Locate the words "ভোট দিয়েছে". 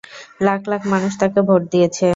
1.47-2.07